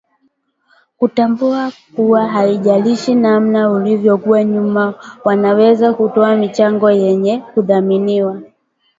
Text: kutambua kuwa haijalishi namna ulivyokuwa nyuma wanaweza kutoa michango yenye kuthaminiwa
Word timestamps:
kutambua 0.97 1.71
kuwa 1.95 2.27
haijalishi 2.27 3.15
namna 3.15 3.69
ulivyokuwa 3.71 4.43
nyuma 4.43 4.93
wanaweza 5.25 5.93
kutoa 5.93 6.35
michango 6.35 6.91
yenye 6.91 7.37
kuthaminiwa 7.39 8.41